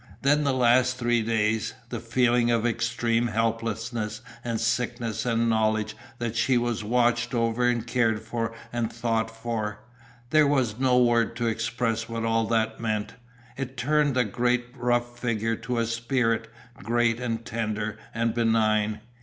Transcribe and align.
Then 0.23 0.43
the 0.43 0.51
last 0.51 0.97
three 0.97 1.21
days. 1.21 1.75
The 1.89 1.99
feeling 1.99 2.49
of 2.49 2.65
extreme 2.65 3.27
helplessness 3.27 4.21
and 4.43 4.59
sickness 4.59 5.27
and 5.27 5.41
the 5.41 5.45
knowledge 5.45 5.95
that 6.17 6.35
she 6.35 6.57
was 6.57 6.83
watched 6.83 7.35
over 7.35 7.67
and 7.69 7.85
cared 7.85 8.19
for 8.19 8.51
and 8.73 8.91
thought 8.91 9.29
for 9.29 9.77
there 10.31 10.47
was 10.47 10.79
no 10.79 10.97
word 10.97 11.35
to 11.35 11.45
express 11.45 12.09
what 12.09 12.25
all 12.25 12.47
that 12.47 12.79
meant. 12.79 13.13
It 13.57 13.77
turned 13.77 14.15
the 14.15 14.23
great 14.25 14.69
rough 14.75 15.19
figure 15.19 15.55
to 15.57 15.77
a 15.77 15.85
spirit, 15.85 16.49
great 16.81 17.19
and 17.19 17.45
tender 17.45 17.99
and 18.11 18.33
benign. 18.33 19.01